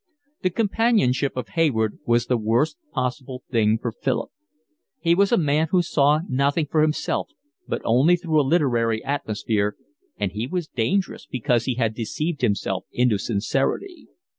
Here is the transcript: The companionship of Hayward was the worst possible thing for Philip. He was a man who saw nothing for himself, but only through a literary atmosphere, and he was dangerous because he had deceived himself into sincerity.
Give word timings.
The 0.41 0.49
companionship 0.49 1.37
of 1.37 1.49
Hayward 1.49 1.99
was 2.07 2.25
the 2.25 2.35
worst 2.35 2.75
possible 2.91 3.43
thing 3.51 3.77
for 3.77 3.91
Philip. 3.91 4.31
He 4.99 5.13
was 5.13 5.31
a 5.31 5.37
man 5.37 5.67
who 5.69 5.83
saw 5.83 6.21
nothing 6.27 6.65
for 6.65 6.81
himself, 6.81 7.29
but 7.67 7.83
only 7.85 8.15
through 8.15 8.41
a 8.41 8.49
literary 8.49 9.03
atmosphere, 9.03 9.75
and 10.17 10.31
he 10.31 10.47
was 10.47 10.67
dangerous 10.67 11.27
because 11.27 11.65
he 11.65 11.75
had 11.75 11.93
deceived 11.93 12.41
himself 12.41 12.85
into 12.91 13.19
sincerity. 13.19 14.07